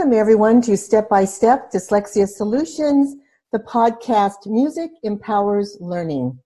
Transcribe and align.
Welcome, 0.00 0.18
everyone, 0.18 0.62
to 0.62 0.78
Step 0.78 1.10
by 1.10 1.26
Step 1.26 1.70
Dyslexia 1.70 2.26
Solutions, 2.26 3.16
the 3.52 3.58
podcast 3.58 4.46
Music 4.46 4.90
Empowers 5.02 5.76
Learning. 5.78 6.38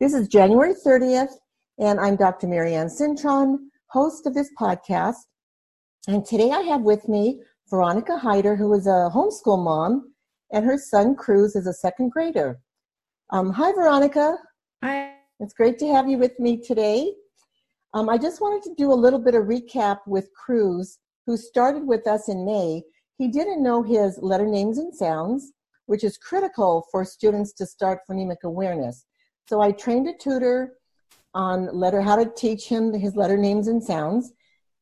This 0.00 0.14
is 0.14 0.26
January 0.26 0.72
30th, 0.72 1.34
and 1.78 2.00
I'm 2.00 2.16
Dr. 2.16 2.46
Marianne 2.46 2.86
Cintron, 2.86 3.58
host 3.90 4.26
of 4.26 4.32
this 4.32 4.48
podcast. 4.58 5.16
And 6.08 6.24
today 6.24 6.50
I 6.50 6.62
have 6.62 6.80
with 6.80 7.06
me 7.10 7.42
Veronica 7.68 8.16
Hyder, 8.16 8.56
who 8.56 8.72
is 8.72 8.86
a 8.86 9.10
homeschool 9.14 9.62
mom, 9.62 10.14
and 10.50 10.64
her 10.64 10.78
son 10.78 11.14
Cruz 11.14 11.54
is 11.54 11.66
a 11.66 11.74
second 11.74 12.10
grader. 12.10 12.58
Um, 13.28 13.50
hi, 13.50 13.72
Veronica. 13.72 14.38
Hi. 14.82 15.16
It's 15.40 15.52
great 15.52 15.78
to 15.80 15.88
have 15.88 16.08
you 16.08 16.16
with 16.16 16.40
me 16.40 16.56
today. 16.56 17.12
Um, 17.92 18.08
I 18.08 18.16
just 18.16 18.40
wanted 18.40 18.62
to 18.62 18.74
do 18.78 18.90
a 18.90 18.94
little 18.94 19.18
bit 19.18 19.34
of 19.34 19.44
recap 19.44 19.98
with 20.06 20.30
Cruz 20.32 21.00
who 21.26 21.36
started 21.36 21.86
with 21.86 22.06
us 22.06 22.28
in 22.28 22.44
May, 22.44 22.82
he 23.18 23.28
didn't 23.28 23.62
know 23.62 23.82
his 23.82 24.18
letter 24.20 24.46
names 24.46 24.78
and 24.78 24.94
sounds, 24.94 25.52
which 25.86 26.04
is 26.04 26.16
critical 26.18 26.86
for 26.90 27.04
students 27.04 27.52
to 27.54 27.66
start 27.66 28.00
phonemic 28.08 28.42
awareness. 28.44 29.06
So 29.48 29.60
I 29.60 29.72
trained 29.72 30.08
a 30.08 30.16
tutor 30.16 30.74
on 31.34 31.66
letter 31.72 32.00
how 32.00 32.16
to 32.16 32.30
teach 32.36 32.66
him 32.66 32.92
his 32.92 33.16
letter 33.16 33.36
names 33.36 33.68
and 33.68 33.82
sounds 33.82 34.32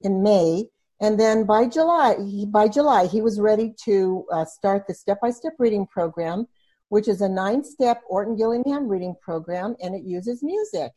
in 0.02 0.22
May, 0.22 0.66
and 1.00 1.18
then 1.18 1.44
by 1.44 1.66
July, 1.66 2.16
he, 2.18 2.46
by 2.46 2.68
July 2.68 3.06
he 3.06 3.22
was 3.22 3.40
ready 3.40 3.74
to 3.84 4.24
uh, 4.32 4.44
start 4.44 4.86
the 4.86 4.94
step-by-step 4.94 5.54
reading 5.58 5.86
program, 5.86 6.46
which 6.88 7.08
is 7.08 7.20
a 7.20 7.28
nine-step 7.28 8.02
Orton 8.08 8.36
Gillingham 8.36 8.88
reading 8.88 9.14
program, 9.20 9.76
and 9.82 9.94
it 9.94 10.02
uses 10.02 10.42
music 10.42 10.92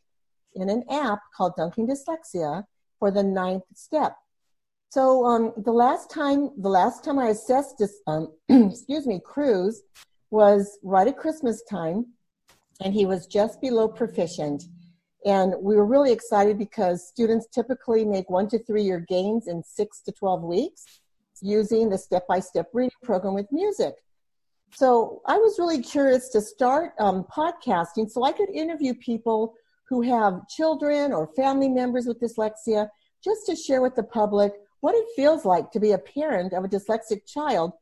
in 0.54 0.68
an 0.68 0.84
app 0.90 1.20
called 1.36 1.54
Dunking 1.56 1.88
Dyslexia 1.88 2.64
for 2.98 3.10
the 3.10 3.22
ninth 3.22 3.64
step. 3.74 4.16
So 4.94 5.26
um, 5.26 5.52
the 5.56 5.72
last 5.72 6.08
time, 6.08 6.50
the 6.56 6.68
last 6.68 7.02
time 7.02 7.18
I 7.18 7.30
assessed 7.30 7.78
this, 7.80 8.00
um, 8.06 8.32
excuse 8.48 9.08
me, 9.08 9.20
Cruz 9.24 9.82
was 10.30 10.78
right 10.84 11.08
at 11.08 11.16
Christmas 11.16 11.64
time, 11.68 12.06
and 12.80 12.94
he 12.94 13.04
was 13.04 13.26
just 13.26 13.60
below 13.60 13.88
proficient. 13.88 14.62
And 15.26 15.52
we 15.60 15.74
were 15.74 15.84
really 15.84 16.12
excited 16.12 16.58
because 16.58 17.08
students 17.08 17.48
typically 17.52 18.04
make 18.04 18.30
one 18.30 18.46
to 18.50 18.58
three 18.60 18.84
year 18.84 19.00
gains 19.00 19.48
in 19.48 19.64
six 19.64 20.00
to 20.02 20.12
12 20.12 20.44
weeks 20.44 20.84
using 21.42 21.88
the 21.88 21.98
step 21.98 22.28
by 22.28 22.38
step 22.38 22.68
reading 22.72 22.92
program 23.02 23.34
with 23.34 23.50
music. 23.50 23.96
So 24.76 25.22
I 25.26 25.38
was 25.38 25.58
really 25.58 25.82
curious 25.82 26.28
to 26.28 26.40
start 26.40 26.92
um, 27.00 27.24
podcasting 27.24 28.08
so 28.08 28.22
I 28.22 28.30
could 28.30 28.50
interview 28.50 28.94
people 28.94 29.54
who 29.88 30.02
have 30.02 30.46
children 30.46 31.12
or 31.12 31.34
family 31.34 31.68
members 31.68 32.06
with 32.06 32.20
dyslexia 32.20 32.88
just 33.24 33.44
to 33.46 33.56
share 33.56 33.82
with 33.82 33.96
the 33.96 34.04
public 34.04 34.52
what 34.84 34.94
it 34.94 35.06
feels 35.16 35.46
like 35.46 35.72
to 35.72 35.80
be 35.80 35.92
a 35.92 35.98
parent 35.98 36.52
of 36.52 36.62
a 36.62 36.68
dyslexic 36.68 37.24
child, 37.24 37.72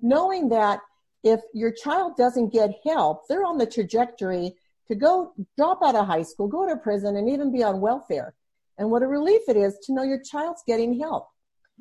knowing 0.00 0.48
that 0.48 0.80
if 1.22 1.42
your 1.52 1.70
child 1.70 2.16
doesn't 2.16 2.50
get 2.50 2.70
help, 2.82 3.28
they're 3.28 3.44
on 3.44 3.58
the 3.58 3.66
trajectory 3.66 4.56
to 4.88 4.94
go 4.94 5.34
drop 5.58 5.80
out 5.84 5.94
of 5.94 6.06
high 6.06 6.22
school, 6.22 6.48
go 6.48 6.66
to 6.66 6.74
prison, 6.78 7.16
and 7.16 7.28
even 7.28 7.52
be 7.52 7.62
on 7.62 7.82
welfare. 7.82 8.32
And 8.78 8.90
what 8.90 9.02
a 9.02 9.06
relief 9.06 9.42
it 9.48 9.58
is 9.58 9.76
to 9.82 9.92
know 9.92 10.02
your 10.02 10.22
child's 10.22 10.62
getting 10.66 10.98
help. 10.98 11.28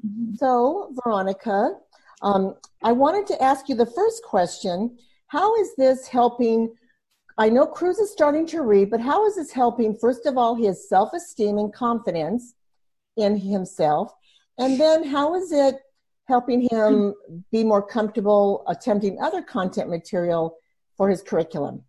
Mm-hmm. 0.06 0.36
So, 0.36 0.94
Veronica, 1.06 1.78
um, 2.22 2.56
I 2.84 2.92
wanted 2.92 3.28
to 3.28 3.42
ask 3.42 3.70
you 3.70 3.76
the 3.76 3.86
first 3.86 4.24
question 4.24 4.98
How 5.28 5.56
is 5.56 5.74
this 5.78 6.06
helping? 6.06 6.76
I 7.38 7.48
know 7.48 7.66
Cruz 7.66 8.00
is 8.00 8.12
starting 8.12 8.46
to 8.48 8.62
read, 8.62 8.90
but 8.90 9.00
how 9.00 9.26
is 9.26 9.38
this 9.38 9.54
helping, 9.54 9.96
first 9.96 10.26
of 10.26 10.38
all, 10.38 10.54
his 10.54 10.90
self 10.90 11.14
esteem 11.14 11.60
and 11.60 11.74
confidence 11.74 12.56
in 13.16 13.38
himself? 13.38 14.14
And 14.58 14.80
then 14.80 15.04
how 15.04 15.36
is 15.36 15.52
it 15.52 15.80
helping 16.28 16.68
him 16.70 17.14
be 17.52 17.64
more 17.64 17.82
comfortable 17.82 18.64
attempting 18.68 19.22
other 19.22 19.42
content 19.42 19.90
material 19.90 20.58
for 20.98 21.10
his 21.10 21.22
curriculum? 21.22 21.84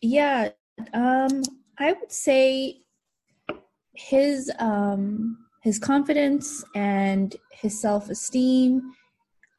Yeah, 0.00 0.50
um, 0.94 1.42
I 1.78 1.92
would 1.92 2.12
say 2.12 2.82
his 3.94 4.50
um, 4.58 5.38
his 5.62 5.78
confidence 5.78 6.64
and 6.74 7.34
his 7.52 7.80
self 7.80 8.08
esteem 8.08 8.92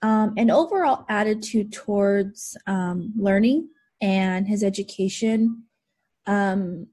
um, 0.02 0.34
and 0.38 0.50
overall 0.50 1.06
attitude 1.10 1.74
towards 1.74 2.58
um, 2.68 3.14
learning 3.18 3.68
and 4.02 4.48
his 4.48 4.64
education 4.64 5.64
um, 6.26 6.88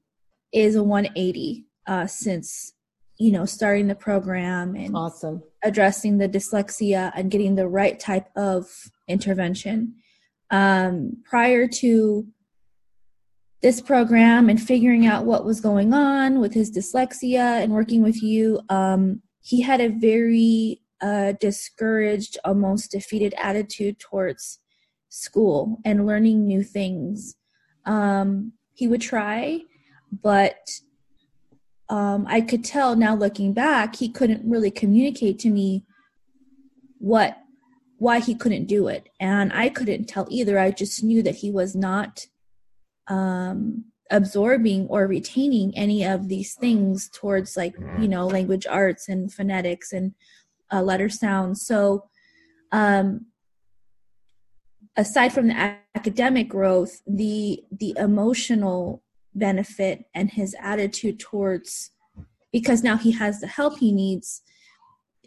is 0.51 0.75
a 0.75 0.83
180 0.83 1.65
uh, 1.87 2.05
since 2.05 2.73
you 3.19 3.31
know 3.31 3.45
starting 3.45 3.87
the 3.87 3.95
program 3.95 4.75
and 4.75 4.95
awesome. 4.95 5.41
addressing 5.63 6.17
the 6.17 6.29
dyslexia 6.29 7.11
and 7.15 7.31
getting 7.31 7.55
the 7.55 7.67
right 7.67 7.99
type 7.99 8.27
of 8.35 8.67
intervention. 9.07 9.95
Um, 10.49 11.17
prior 11.25 11.67
to 11.67 12.25
this 13.61 13.81
program 13.81 14.49
and 14.49 14.61
figuring 14.61 15.05
out 15.05 15.25
what 15.25 15.43
was 15.43 15.59
going 15.59 15.93
on 15.93 16.39
with 16.39 16.53
his 16.53 16.71
dyslexia 16.71 17.61
and 17.61 17.73
working 17.73 18.01
with 18.01 18.21
you 18.21 18.61
um, 18.69 19.21
he 19.41 19.61
had 19.61 19.81
a 19.81 19.89
very 19.89 20.81
uh, 21.01 21.33
discouraged 21.39 22.37
almost 22.43 22.91
defeated 22.91 23.33
attitude 23.37 23.99
towards 23.99 24.59
school 25.09 25.79
and 25.85 26.05
learning 26.05 26.45
new 26.45 26.63
things. 26.63 27.35
Um, 27.85 28.53
he 28.73 28.87
would 28.87 29.01
try 29.01 29.61
but 30.21 30.57
um, 31.89 32.25
I 32.27 32.41
could 32.41 32.63
tell 32.63 32.95
now 32.95 33.15
looking 33.15 33.53
back, 33.53 33.95
he 33.95 34.09
couldn't 34.09 34.49
really 34.49 34.71
communicate 34.71 35.39
to 35.39 35.49
me 35.49 35.85
what 36.99 37.37
why 37.99 38.19
he 38.19 38.35
couldn't 38.35 38.65
do 38.65 38.87
it, 38.87 39.09
and 39.19 39.51
I 39.53 39.69
couldn't 39.69 40.05
tell 40.05 40.27
either. 40.29 40.59
I 40.59 40.71
just 40.71 41.03
knew 41.03 41.23
that 41.23 41.37
he 41.37 41.49
was 41.49 41.75
not 41.75 42.27
um, 43.07 43.85
absorbing 44.11 44.87
or 44.87 45.07
retaining 45.07 45.75
any 45.75 46.03
of 46.03 46.27
these 46.27 46.53
things 46.53 47.09
towards 47.09 47.57
like 47.57 47.75
you 47.99 48.07
know 48.07 48.27
language 48.27 48.67
arts 48.67 49.07
and 49.07 49.33
phonetics 49.33 49.93
and 49.93 50.13
uh, 50.71 50.81
letter 50.81 51.09
sounds. 51.09 51.65
So, 51.65 52.05
um, 52.71 53.27
aside 54.97 55.31
from 55.31 55.47
the 55.47 55.77
academic 55.95 56.49
growth, 56.49 57.01
the 57.07 57.63
the 57.71 57.95
emotional 57.97 59.01
benefit 59.37 60.05
and 60.13 60.31
his 60.31 60.55
attitude 60.61 61.19
towards 61.19 61.91
because 62.51 62.83
now 62.83 62.97
he 62.97 63.11
has 63.11 63.39
the 63.39 63.47
help 63.47 63.77
he 63.77 63.91
needs 63.91 64.41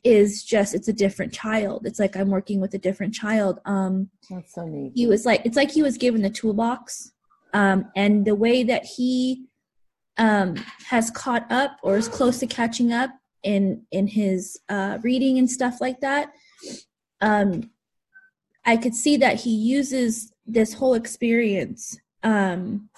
is 0.03 0.43
just 0.43 0.75
it's 0.75 0.89
a 0.89 0.93
different 0.93 1.33
child. 1.33 1.87
It's 1.87 1.99
like 1.99 2.17
i'm 2.17 2.31
working 2.31 2.61
with 2.61 2.75
a 2.75 2.79
different 2.79 3.15
child. 3.15 3.59
Um 3.65 4.11
that's 4.29 4.55
so 4.55 4.67
neat. 4.67 4.93
he 4.95 5.07
was 5.07 5.27
like 5.27 5.43
it's 5.45 5.57
like 5.57 5.71
he 5.71 5.83
was 5.83 5.99
given 5.99 6.23
the 6.23 6.31
toolbox 6.31 7.13
um 7.53 7.87
and 7.97 8.25
the 8.25 8.35
way 8.35 8.63
that 8.63 8.85
he 8.85 9.45
um 10.17 10.57
has 10.89 11.11
caught 11.11 11.51
up 11.51 11.77
or 11.83 11.97
is 11.97 12.09
close 12.09 12.39
to 12.39 12.47
catching 12.47 12.93
up 12.93 13.11
in 13.43 13.83
in 13.91 14.07
his 14.07 14.59
uh 14.69 14.99
reading 15.03 15.39
and 15.39 15.51
stuff 15.51 15.81
like 15.81 16.01
that 16.01 16.31
um 17.21 17.71
i 18.67 18.77
could 18.77 18.95
see 18.95 19.17
that 19.17 19.41
he 19.41 19.51
uses 19.51 20.33
this 20.47 20.75
whole 20.75 20.95
experience 20.95 21.99
um 22.23 22.89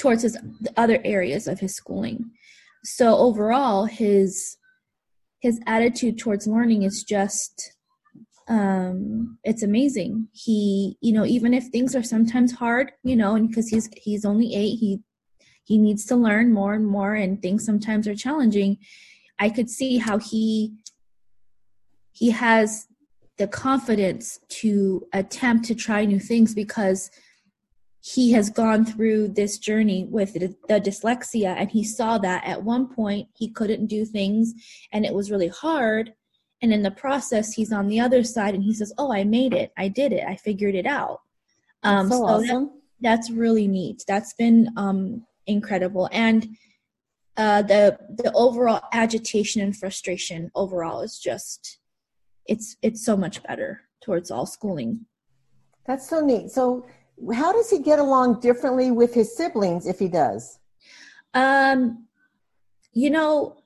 towards 0.00 0.22
his 0.22 0.36
other 0.78 0.98
areas 1.04 1.46
of 1.46 1.60
his 1.60 1.76
schooling. 1.76 2.30
So 2.82 3.16
overall, 3.16 3.84
his 3.84 4.56
his 5.40 5.60
attitude 5.66 6.18
towards 6.18 6.46
learning 6.46 6.82
is 6.82 7.04
just 7.04 7.76
um 8.48 9.38
it's 9.44 9.62
amazing 9.62 10.28
he 10.32 10.96
you 11.00 11.12
know 11.12 11.24
even 11.24 11.54
if 11.54 11.64
things 11.66 11.94
are 11.94 12.02
sometimes 12.02 12.52
hard 12.52 12.90
you 13.04 13.14
know 13.14 13.36
and 13.36 13.48
because 13.48 13.68
he's 13.68 13.88
he's 13.96 14.24
only 14.24 14.54
eight 14.54 14.76
he 14.76 14.98
he 15.64 15.78
needs 15.78 16.04
to 16.04 16.16
learn 16.16 16.52
more 16.52 16.74
and 16.74 16.86
more 16.86 17.14
and 17.14 17.40
things 17.40 17.64
sometimes 17.64 18.08
are 18.08 18.14
challenging 18.14 18.76
i 19.38 19.48
could 19.48 19.70
see 19.70 19.98
how 19.98 20.18
he 20.18 20.74
he 22.12 22.30
has 22.30 22.86
the 23.38 23.46
confidence 23.46 24.40
to 24.48 25.06
attempt 25.14 25.64
to 25.64 25.74
try 25.74 26.04
new 26.04 26.20
things 26.20 26.52
because 26.52 27.10
he 28.02 28.32
has 28.32 28.48
gone 28.48 28.84
through 28.84 29.28
this 29.28 29.58
journey 29.58 30.06
with 30.10 30.32
the, 30.32 30.54
dyslexia 30.80 31.54
and 31.56 31.70
he 31.70 31.84
saw 31.84 32.18
that 32.18 32.44
at 32.46 32.62
one 32.62 32.88
point 32.88 33.28
he 33.34 33.48
couldn't 33.48 33.86
do 33.86 34.04
things 34.04 34.54
and 34.92 35.04
it 35.04 35.12
was 35.12 35.30
really 35.30 35.48
hard. 35.48 36.14
And 36.62 36.72
in 36.72 36.82
the 36.82 36.90
process 36.90 37.52
he's 37.52 37.72
on 37.72 37.88
the 37.88 38.00
other 38.00 38.24
side 38.24 38.54
and 38.54 38.64
he 38.64 38.74
says 38.74 38.92
oh 38.98 39.12
i 39.12 39.24
made 39.24 39.52
it. 39.52 39.72
I 39.76 39.88
did 39.88 40.12
it. 40.12 40.24
I 40.26 40.36
figured 40.36 40.74
it 40.74 40.86
out. 40.86 41.20
Um, 41.82 42.08
so, 42.10 42.16
so 42.16 42.24
awesome. 42.24 42.64
that, 42.64 42.70
that's 43.00 43.30
really 43.30 43.68
neat. 43.68 44.02
That's 44.06 44.32
been 44.34 44.70
um, 44.76 45.26
incredible. 45.46 46.08
And 46.12 46.56
uh, 47.36 47.62
the 47.62 47.98
the 48.16 48.32
overall 48.32 48.82
agitation 48.92 49.62
and 49.62 49.76
frustration 49.76 50.50
overall 50.54 51.00
is 51.00 51.18
just 51.18 51.78
it's 52.46 52.76
it's 52.82 53.04
so 53.04 53.16
much 53.16 53.42
better 53.42 53.82
towards 54.02 54.30
all 54.30 54.46
schooling. 54.46 55.06
That's 55.86 56.08
so 56.08 56.20
neat. 56.20 56.50
So 56.50 56.86
how 57.34 57.52
does 57.52 57.70
he 57.70 57.80
get 57.80 57.98
along 57.98 58.40
differently 58.40 58.90
with 58.90 59.14
his 59.14 59.36
siblings 59.36 59.86
if 59.86 59.98
he 59.98 60.08
does? 60.08 60.58
Um, 61.34 62.06
you 62.92 63.10
know, 63.10 63.56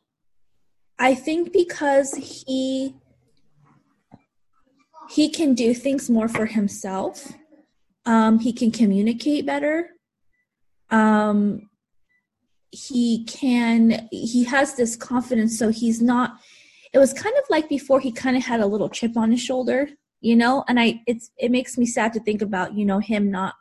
I 0.98 1.14
think 1.14 1.52
because 1.52 2.14
he 2.14 2.94
he 5.10 5.28
can 5.28 5.54
do 5.54 5.74
things 5.74 6.08
more 6.08 6.28
for 6.28 6.46
himself. 6.46 7.32
Um, 8.06 8.38
he 8.38 8.52
can 8.52 8.70
communicate 8.70 9.46
better. 9.46 9.90
Um, 10.90 11.68
he 12.70 13.24
can, 13.24 14.08
he 14.10 14.44
has 14.44 14.74
this 14.74 14.96
confidence. 14.96 15.58
So 15.58 15.70
he's 15.70 16.02
not, 16.02 16.40
it 16.92 16.98
was 16.98 17.12
kind 17.12 17.34
of 17.36 17.44
like 17.48 17.68
before 17.68 18.00
he 18.00 18.12
kind 18.12 18.36
of 18.36 18.44
had 18.44 18.60
a 18.60 18.66
little 18.66 18.88
chip 18.88 19.16
on 19.16 19.30
his 19.30 19.40
shoulder, 19.40 19.88
you 20.24 20.36
know, 20.36 20.64
and 20.68 20.80
I, 20.80 21.02
it's, 21.06 21.30
it 21.38 21.50
makes 21.50 21.76
me 21.76 21.86
sad 21.86 22.12
to 22.14 22.20
think 22.20 22.42
about, 22.42 22.74
you 22.74 22.84
know, 22.84 22.98
him 22.98 23.30
not 23.30 23.54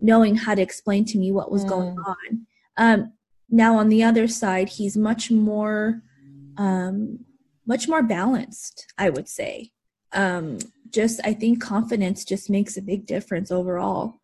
knowing 0.00 0.36
how 0.36 0.54
to 0.54 0.62
explain 0.62 1.04
to 1.06 1.18
me 1.18 1.30
what 1.30 1.52
was 1.52 1.64
mm. 1.64 1.68
going 1.68 1.96
on. 1.98 2.46
Um, 2.76 3.12
now 3.50 3.76
on 3.76 3.88
the 3.88 4.02
other 4.02 4.26
side, 4.26 4.68
he's 4.68 4.96
much 4.96 5.30
more, 5.30 6.02
um, 6.56 7.20
much 7.66 7.88
more 7.88 8.02
balanced, 8.02 8.92
I 8.98 9.10
would 9.10 9.28
say 9.28 9.72
um, 10.12 10.58
just 10.90 11.20
I 11.24 11.32
think 11.32 11.62
confidence 11.62 12.24
just 12.24 12.50
makes 12.50 12.76
a 12.76 12.82
big 12.82 13.06
difference 13.06 13.50
overall, 13.50 14.20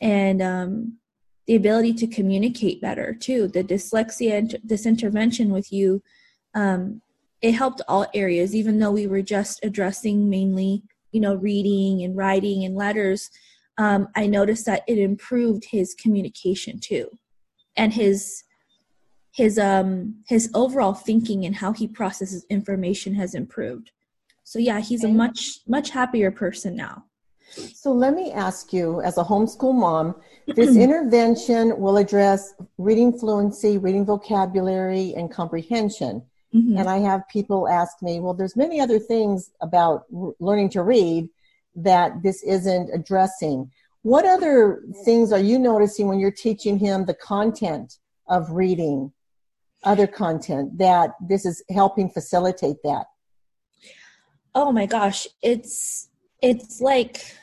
and 0.00 0.42
um, 0.42 0.98
the 1.46 1.56
ability 1.56 1.94
to 1.94 2.06
communicate 2.06 2.80
better 2.80 3.14
too. 3.14 3.48
The 3.48 3.64
dyslexia 3.64 4.38
and 4.38 4.56
this 4.62 4.86
intervention 4.86 5.50
with 5.50 5.72
you, 5.72 6.02
um, 6.54 7.00
it 7.40 7.52
helped 7.52 7.80
all 7.88 8.06
areas. 8.14 8.54
Even 8.54 8.78
though 8.78 8.92
we 8.92 9.06
were 9.06 9.22
just 9.22 9.60
addressing 9.62 10.28
mainly, 10.28 10.82
you 11.12 11.20
know, 11.20 11.34
reading 11.34 12.02
and 12.02 12.16
writing 12.16 12.64
and 12.64 12.74
letters, 12.76 13.30
um, 13.78 14.08
I 14.16 14.26
noticed 14.26 14.66
that 14.66 14.82
it 14.86 14.98
improved 14.98 15.64
his 15.70 15.94
communication 15.94 16.80
too, 16.80 17.08
and 17.76 17.92
his 17.92 18.44
his 19.32 19.58
um 19.58 20.16
his 20.28 20.50
overall 20.54 20.92
thinking 20.94 21.44
and 21.44 21.54
how 21.54 21.72
he 21.72 21.86
processes 21.86 22.44
information 22.50 23.14
has 23.14 23.34
improved 23.34 23.92
so 24.50 24.58
yeah, 24.58 24.80
he's 24.80 25.04
a 25.04 25.08
much 25.08 25.60
much 25.68 25.90
happier 25.90 26.32
person 26.32 26.74
now. 26.74 27.04
So 27.72 27.92
let 27.92 28.14
me 28.14 28.32
ask 28.32 28.72
you, 28.72 29.00
as 29.00 29.16
a 29.16 29.22
homeschool 29.22 29.72
mom, 29.72 30.16
this 30.48 30.74
intervention 30.74 31.78
will 31.80 31.98
address 31.98 32.54
reading 32.76 33.16
fluency, 33.16 33.78
reading 33.78 34.04
vocabulary, 34.04 35.14
and 35.16 35.30
comprehension. 35.30 36.22
Mm-hmm. 36.54 36.78
And 36.78 36.88
I 36.88 36.98
have 36.98 37.28
people 37.28 37.68
ask 37.68 38.02
me, 38.02 38.20
well, 38.20 38.34
there's 38.34 38.56
many 38.56 38.80
other 38.80 38.98
things 38.98 39.50
about 39.60 40.04
r- 40.14 40.32
learning 40.40 40.70
to 40.70 40.82
read 40.82 41.28
that 41.76 42.22
this 42.22 42.42
isn't 42.42 42.90
addressing. 42.92 43.70
What 44.02 44.26
other 44.26 44.82
things 45.04 45.32
are 45.32 45.38
you 45.38 45.58
noticing 45.58 46.08
when 46.08 46.18
you're 46.18 46.30
teaching 46.30 46.78
him 46.78 47.04
the 47.04 47.14
content 47.14 47.98
of 48.28 48.50
reading, 48.50 49.12
other 49.84 50.06
content 50.06 50.78
that 50.78 51.12
this 51.20 51.46
is 51.46 51.62
helping 51.70 52.10
facilitate 52.10 52.76
that? 52.82 53.06
oh 54.54 54.72
my 54.72 54.86
gosh 54.86 55.26
it's 55.42 56.08
it's 56.42 56.80
like 56.80 57.36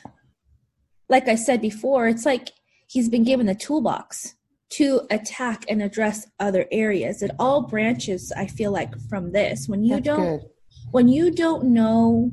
like 1.08 1.28
i 1.28 1.34
said 1.34 1.60
before 1.60 2.08
it's 2.08 2.26
like 2.26 2.50
he's 2.86 3.08
been 3.08 3.24
given 3.24 3.46
the 3.46 3.54
toolbox 3.54 4.34
to 4.70 5.02
attack 5.10 5.64
and 5.68 5.82
address 5.82 6.26
other 6.38 6.66
areas 6.70 7.22
it 7.22 7.30
all 7.38 7.62
branches 7.62 8.32
i 8.36 8.46
feel 8.46 8.70
like 8.70 8.98
from 9.08 9.32
this 9.32 9.68
when 9.68 9.82
you 9.82 9.94
That's 9.94 10.04
don't 10.06 10.38
good. 10.38 10.50
when 10.90 11.08
you 11.08 11.30
don't 11.30 11.64
know 11.64 12.30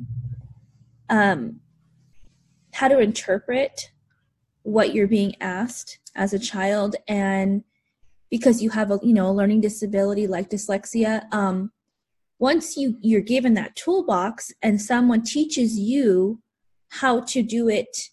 um 1.08 1.60
how 2.72 2.88
to 2.88 2.98
interpret 2.98 3.90
what 4.62 4.94
you're 4.94 5.08
being 5.08 5.34
asked 5.40 5.98
as 6.14 6.34
a 6.34 6.38
child 6.38 6.96
and 7.08 7.62
because 8.30 8.62
you 8.62 8.70
have 8.70 8.90
a 8.90 8.98
you 9.02 9.14
know 9.14 9.30
a 9.30 9.32
learning 9.32 9.60
disability 9.60 10.26
like 10.26 10.50
dyslexia 10.50 11.22
um 11.32 11.70
once 12.38 12.76
you 12.76 12.98
you're 13.00 13.20
given 13.20 13.54
that 13.54 13.74
toolbox 13.76 14.52
and 14.62 14.80
someone 14.80 15.22
teaches 15.22 15.78
you 15.78 16.40
how 16.88 17.20
to 17.20 17.42
do 17.42 17.68
it 17.68 18.10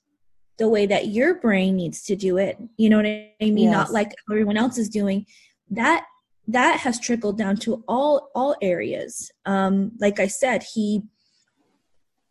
the 0.57 0.69
way 0.69 0.85
that 0.85 1.07
your 1.07 1.35
brain 1.35 1.75
needs 1.75 2.03
to 2.03 2.15
do 2.15 2.37
it. 2.37 2.57
You 2.77 2.89
know 2.89 2.97
what 2.97 3.05
i 3.05 3.31
mean? 3.39 3.57
Yes. 3.57 3.73
not 3.73 3.91
like 3.91 4.13
everyone 4.29 4.57
else 4.57 4.77
is 4.77 4.89
doing. 4.89 5.25
That 5.69 6.05
that 6.47 6.81
has 6.81 6.99
trickled 6.99 7.37
down 7.37 7.57
to 7.57 7.83
all 7.87 8.29
all 8.35 8.55
areas. 8.61 9.31
Um 9.45 9.93
like 9.99 10.19
i 10.19 10.27
said 10.27 10.63
he 10.73 11.03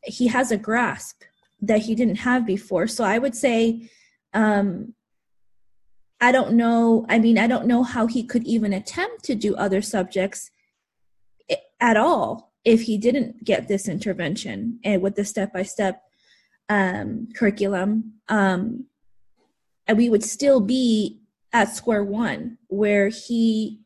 he 0.05 0.29
has 0.29 0.51
a 0.51 0.57
grasp 0.57 1.23
that 1.61 1.83
he 1.83 1.95
didn't 1.95 2.17
have 2.17 2.47
before. 2.47 2.87
So 2.87 3.05
i 3.05 3.19
would 3.19 3.35
say 3.35 3.89
um 4.35 4.95
i 6.21 6.33
don't 6.33 6.53
know 6.53 7.05
i 7.09 7.19
mean 7.19 7.37
i 7.37 7.47
don't 7.47 7.67
know 7.67 7.83
how 7.83 8.07
he 8.07 8.23
could 8.23 8.45
even 8.45 8.73
attempt 8.73 9.25
to 9.25 9.35
do 9.35 9.55
other 9.57 9.83
subjects 9.83 10.51
at 11.81 11.97
all 11.97 12.53
if 12.65 12.83
he 12.83 12.97
didn't 12.97 13.45
get 13.45 13.69
this 13.69 13.89
intervention 13.89 14.79
and 14.85 15.03
with 15.03 15.17
the 15.17 15.25
step 15.25 15.53
by 15.53 15.63
step 15.63 16.03
curriculum. 17.35 18.15
Um, 18.29 18.87
and 19.87 19.99
we 19.99 20.09
would 20.09 20.25
still 20.25 20.61
be 20.61 21.21
at 21.53 21.75
square 21.75 22.05
one 22.05 22.59
where 22.69 23.09
he 23.09 23.81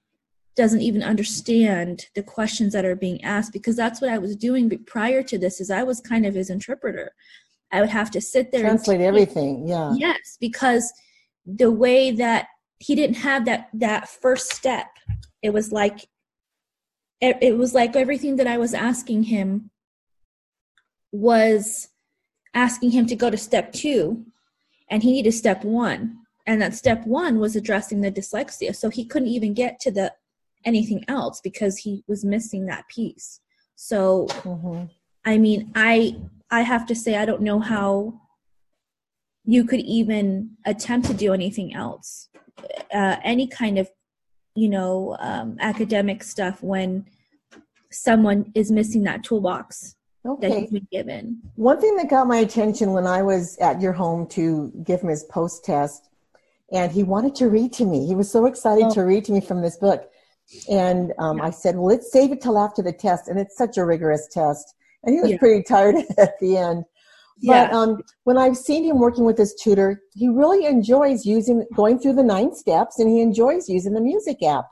doesn't 0.56 0.80
even 0.80 1.02
understand 1.02 2.06
the 2.14 2.22
questions 2.22 2.72
that 2.72 2.84
are 2.84 2.96
being 2.96 3.22
asked 3.22 3.52
because 3.52 3.76
that's 3.76 4.00
what 4.00 4.10
I 4.10 4.18
was 4.18 4.36
doing 4.36 4.70
prior 4.86 5.22
to 5.22 5.38
this 5.38 5.60
is 5.60 5.70
I 5.70 5.82
was 5.82 6.00
kind 6.00 6.24
of 6.24 6.34
his 6.34 6.48
interpreter. 6.48 7.12
I 7.72 7.80
would 7.80 7.90
have 7.90 8.10
to 8.12 8.20
sit 8.20 8.52
there 8.52 8.62
and 8.62 8.70
translate 8.70 9.00
everything. 9.00 9.68
Yeah. 9.68 9.92
Yes, 9.96 10.38
because 10.40 10.92
the 11.44 11.70
way 11.70 12.10
that 12.12 12.48
he 12.78 12.94
didn't 12.94 13.16
have 13.16 13.44
that 13.46 13.68
that 13.74 14.08
first 14.08 14.52
step, 14.52 14.86
it 15.42 15.52
was 15.52 15.72
like 15.72 16.08
it, 17.20 17.36
it 17.42 17.58
was 17.58 17.74
like 17.74 17.96
everything 17.96 18.36
that 18.36 18.46
I 18.46 18.58
was 18.58 18.72
asking 18.72 19.24
him 19.24 19.70
was 21.12 21.88
asking 22.56 22.90
him 22.90 23.06
to 23.06 23.14
go 23.14 23.30
to 23.30 23.36
step 23.36 23.72
two, 23.72 24.24
and 24.90 25.02
he 25.02 25.12
needed 25.12 25.32
step 25.32 25.62
one. 25.62 26.16
And 26.46 26.60
that 26.62 26.74
step 26.74 27.06
one 27.06 27.38
was 27.38 27.54
addressing 27.54 28.00
the 28.00 28.10
dyslexia. 28.10 28.74
So 28.74 28.88
he 28.88 29.04
couldn't 29.04 29.28
even 29.28 29.52
get 29.52 29.78
to 29.80 29.90
the 29.90 30.12
anything 30.64 31.04
else 31.06 31.40
because 31.40 31.76
he 31.78 32.02
was 32.08 32.24
missing 32.24 32.66
that 32.66 32.88
piece. 32.88 33.40
So 33.74 34.26
mm-hmm. 34.28 34.84
I 35.24 35.38
mean, 35.38 35.70
I 35.74 36.16
I 36.50 36.62
have 36.62 36.86
to 36.86 36.94
say 36.94 37.16
I 37.16 37.26
don't 37.26 37.42
know 37.42 37.60
how 37.60 38.20
you 39.44 39.64
could 39.64 39.80
even 39.80 40.56
attempt 40.64 41.08
to 41.08 41.14
do 41.14 41.34
anything 41.34 41.74
else. 41.74 42.28
Uh, 42.92 43.16
any 43.22 43.46
kind 43.46 43.76
of 43.76 43.90
you 44.54 44.68
know 44.68 45.16
um, 45.20 45.56
academic 45.60 46.22
stuff 46.22 46.62
when 46.62 47.06
someone 47.90 48.52
is 48.54 48.70
missing 48.70 49.02
that 49.02 49.24
toolbox 49.24 49.95
okay. 50.26 50.60
that 50.60 50.72
been 50.72 50.88
given. 50.90 51.40
One 51.56 51.80
thing 51.80 51.96
that 51.96 52.08
got 52.10 52.26
my 52.26 52.38
attention 52.38 52.92
when 52.92 53.06
I 53.06 53.22
was 53.22 53.56
at 53.58 53.80
your 53.80 53.92
home 53.92 54.26
to 54.28 54.72
give 54.84 55.00
him 55.00 55.08
his 55.08 55.24
post 55.24 55.64
test, 55.64 56.08
and 56.72 56.90
he 56.90 57.02
wanted 57.02 57.34
to 57.36 57.48
read 57.48 57.72
to 57.74 57.84
me. 57.84 58.06
He 58.06 58.14
was 58.14 58.30
so 58.30 58.46
excited 58.46 58.86
oh. 58.86 58.94
to 58.94 59.02
read 59.02 59.24
to 59.26 59.32
me 59.32 59.40
from 59.40 59.62
this 59.62 59.76
book. 59.76 60.10
And 60.70 61.12
um, 61.18 61.38
yeah. 61.38 61.44
I 61.44 61.50
said, 61.50 61.76
well, 61.76 61.86
let's 61.86 62.10
save 62.10 62.32
it 62.32 62.40
till 62.40 62.58
after 62.58 62.82
the 62.82 62.92
test. 62.92 63.28
And 63.28 63.38
it's 63.38 63.56
such 63.56 63.76
a 63.76 63.84
rigorous 63.84 64.28
test. 64.30 64.74
And 65.02 65.14
he 65.14 65.20
was 65.20 65.30
yeah. 65.32 65.38
pretty 65.38 65.62
tired 65.62 65.96
at 66.18 66.38
the 66.40 66.56
end. 66.56 66.84
But 67.42 67.70
yeah. 67.70 67.78
um, 67.78 68.00
when 68.24 68.38
I've 68.38 68.56
seen 68.56 68.84
him 68.84 68.98
working 68.98 69.24
with 69.24 69.36
his 69.36 69.54
tutor, 69.54 70.00
he 70.14 70.28
really 70.28 70.64
enjoys 70.64 71.26
using 71.26 71.66
going 71.74 71.98
through 71.98 72.14
the 72.14 72.22
nine 72.22 72.54
steps, 72.54 72.98
and 72.98 73.10
he 73.10 73.20
enjoys 73.20 73.68
using 73.68 73.92
the 73.92 74.00
music 74.00 74.42
app. 74.42 74.64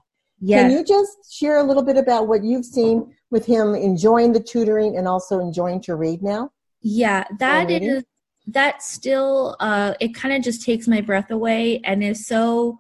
Yes. 0.47 0.61
Can 0.61 0.71
you 0.73 0.85
just 0.85 1.33
share 1.33 1.57
a 1.57 1.63
little 1.63 1.83
bit 1.83 1.97
about 1.97 2.29
what 2.29 2.45
you've 2.45 2.67
seen 2.67 3.15
with 3.31 3.47
him 3.47 3.75
enjoying 3.75 4.35
the 4.35 4.41
tutoring 4.41 4.99
and 4.99 5.09
also 5.09 5.41
enjoying 5.41 5.81
to 5.83 5.97
read 5.97 6.23
now? 6.23 6.51
Yeah, 6.83 7.25
that 7.39 7.71
is 7.71 8.05
that 8.49 8.83
still 8.83 9.57
uh 9.59 9.95
it 10.01 10.15
kind 10.15 10.35
of 10.35 10.43
just 10.43 10.63
takes 10.63 10.87
my 10.87 11.01
breath 11.01 11.31
away 11.31 11.81
and 11.83 12.05
is 12.05 12.27
so 12.27 12.77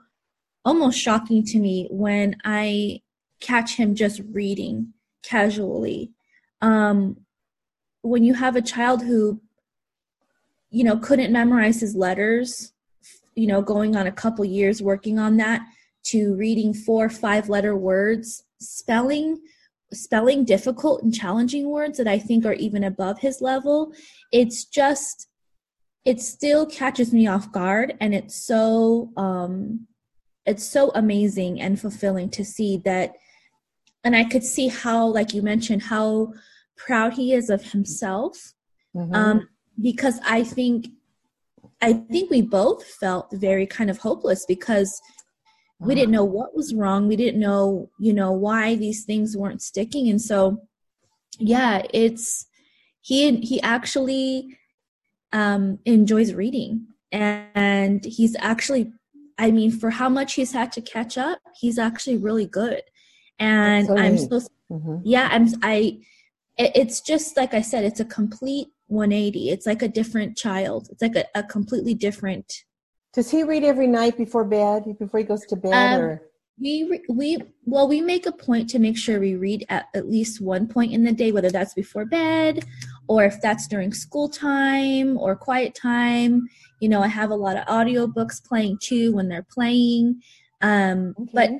almost 0.62 1.00
shocking 1.00 1.42
to 1.42 1.59
me 1.59 1.88
when 1.90 2.37
I 2.44 3.00
catch 3.40 3.76
him 3.76 3.94
just 3.94 4.21
reading 4.30 4.92
casually. 5.23 6.12
Um 6.61 7.25
when 8.02 8.25
you 8.25 8.35
have 8.35 8.56
a 8.56 8.62
child 8.62 9.04
who 9.04 9.40
you 10.68 10.85
know 10.85 10.99
couldn't 10.99 11.33
memorize 11.33 11.80
his 11.80 11.97
letters 11.97 12.75
you 13.35 13.47
know 13.47 13.62
going 13.62 13.97
on 13.97 14.06
a 14.06 14.12
couple 14.12 14.44
years 14.44 14.83
working 14.83 15.18
on 15.18 15.38
that 15.38 15.66
to 16.05 16.35
reading 16.35 16.73
four 16.73 17.09
five 17.09 17.49
letter 17.49 17.77
words 17.77 18.45
spelling 18.61 19.39
spelling 19.93 20.45
difficult 20.45 21.03
and 21.03 21.15
challenging 21.15 21.69
words 21.69 21.99
that 21.99 22.09
i 22.09 22.19
think 22.19 22.45
are 22.45 22.55
even 22.55 22.85
above 22.85 23.19
his 23.19 23.41
level 23.41 23.93
it's 24.33 24.65
just 24.65 25.29
it 26.05 26.21
still 26.21 26.67
catches 26.67 27.13
me 27.13 27.27
off 27.27 27.51
guard 27.53 27.95
and 28.01 28.15
it's 28.15 28.35
so 28.35 29.11
um 29.17 29.87
it's 30.47 30.65
so 30.65 30.91
amazing 30.95 31.61
and 31.61 31.81
fulfilling 31.81 32.29
to 32.29 32.45
see 32.45 32.81
that 32.85 33.15
and 34.03 34.15
i 34.15 34.25
could 34.25 34.45
see 34.45 34.69
how 34.69 35.07
like 35.07 35.33
you 35.33 35.43
mentioned 35.43 35.83
how 35.83 36.33
proud 36.77 37.13
he 37.13 37.33
is 37.33 37.51
of 37.51 37.63
himself 37.73 38.53
mm-hmm. 38.95 39.15
um 39.15 39.49
because 39.81 40.19
i 40.27 40.43
think 40.43 40.89
i 41.81 41.93
think 41.93 42.31
we 42.31 42.43
both 42.43 42.85
felt 42.85 43.29
very 43.33 43.67
kind 43.67 43.91
of 43.91 43.99
hopeless 43.99 44.45
because 44.47 45.01
we 45.81 45.95
didn't 45.95 46.12
know 46.12 46.25
what 46.25 46.54
was 46.54 46.73
wrong 46.73 47.09
we 47.09 47.16
didn't 47.16 47.40
know 47.40 47.90
you 47.99 48.12
know 48.12 48.33
why 48.33 48.75
these 48.75 49.04
things 49.04 49.37
weren't 49.37 49.61
sticking 49.61 50.09
and 50.09 50.23
so 50.23 50.62
yeah 51.38 51.83
it's 51.93 52.47
he 53.00 53.37
he 53.40 53.61
actually 53.61 54.57
um, 55.35 55.81
enjoys 55.85 56.33
reading, 56.33 56.87
and 57.12 58.02
he's 58.04 58.35
actually, 58.38 58.93
I 59.37 59.50
mean, 59.50 59.73
for 59.73 59.90
how 59.90 60.09
much 60.09 60.35
he's 60.35 60.52
had 60.52 60.73
to 60.73 60.81
catch 60.81 61.19
up, 61.19 61.40
he's 61.61 61.78
actually 61.78 62.16
really 62.16 62.47
good. 62.47 62.83
And 63.38 63.88
so 63.88 63.99
I'm 63.99 64.16
so 64.16 64.40
mm-hmm. 64.71 64.99
yeah, 65.04 65.28
I'm 65.31 65.49
I. 65.62 66.00
It's 66.57 67.00
just 67.00 67.37
like 67.37 67.52
I 67.52 67.62
said, 67.62 67.85
it's 67.85 67.99
a 67.99 68.04
complete 68.04 68.69
180. 68.87 69.50
It's 69.50 69.66
like 69.66 69.83
a 69.83 69.88
different 69.88 70.37
child. 70.37 70.88
It's 70.93 71.02
like 71.02 71.16
a, 71.16 71.25
a 71.35 71.43
completely 71.43 71.95
different. 71.95 72.62
Does 73.14 73.30
he 73.30 73.42
read 73.44 73.64
every 73.64 73.87
night 73.87 74.16
before 74.16 74.44
bed? 74.44 74.85
Before 74.99 75.21
he 75.21 75.25
goes 75.25 75.47
to 75.47 75.56
bed, 75.56 75.73
um, 75.73 76.00
or 76.00 76.23
we 76.61 77.00
we 77.09 77.38
well 77.64 77.88
we 77.88 78.00
make 78.00 78.26
a 78.26 78.33
point 78.33 78.71
to 78.71 78.78
make 78.78 78.97
sure 78.97 79.18
we 79.18 79.35
read 79.35 79.64
at 79.68 79.87
at 79.94 80.09
least 80.09 80.40
one 80.40 80.68
point 80.68 80.92
in 80.92 81.02
the 81.02 81.12
day 81.12 81.33
whether 81.33 81.50
that's 81.50 81.75
before 81.75 82.04
bed 82.04 82.64
or 83.09 83.25
if 83.25 83.40
that's 83.40 83.66
during 83.66 83.92
school 83.92 84.28
time 84.28 85.16
or 85.18 85.35
quiet 85.35 85.75
time 85.75 86.47
you 86.80 86.88
know 86.88 87.02
i 87.02 87.09
have 87.09 87.30
a 87.30 87.35
lot 87.35 87.56
of 87.56 87.66
audiobooks 87.66 88.44
playing 88.44 88.78
too 88.80 89.12
when 89.12 89.28
they're 89.28 89.47
playing 89.50 90.21
um 90.62 91.12
okay. 91.18 91.30
but 91.35 91.50